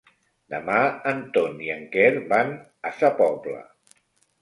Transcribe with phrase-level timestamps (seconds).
[0.53, 0.77] Demà
[1.11, 2.53] en Ton i en Quer van
[2.93, 3.65] a Sa Pobla.